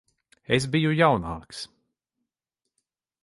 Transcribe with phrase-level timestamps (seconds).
[0.55, 1.61] Es biju jaunāks.